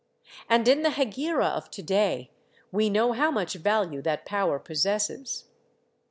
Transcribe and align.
And 0.49 0.67
in 0.67 0.81
the 0.81 0.89
Hegira 0.89 1.45
of 1.45 1.69
to 1.69 1.83
day, 1.83 2.31
we 2.71 2.89
know 2.89 3.11
how 3.11 3.29
much 3.29 3.53
value 3.53 4.01
that 4.01 4.25
power 4.25 4.57
possesses. 4.57 5.45